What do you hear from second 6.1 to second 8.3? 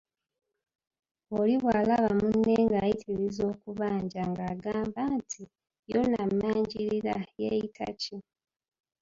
ammanjirira yeeyita ki?